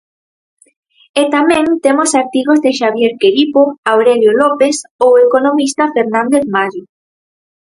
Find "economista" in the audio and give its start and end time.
5.27-5.83